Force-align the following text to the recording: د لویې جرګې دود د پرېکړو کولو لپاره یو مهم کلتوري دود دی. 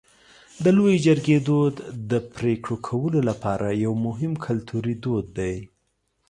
د 0.63 0.65
لویې 0.77 0.97
جرګې 1.05 1.37
دود 1.47 1.75
د 2.11 2.13
پرېکړو 2.35 2.75
کولو 2.87 3.19
لپاره 3.29 3.67
یو 3.85 3.93
مهم 4.07 4.33
کلتوري 4.45 4.95
دود 5.03 5.25
دی. 5.37 5.55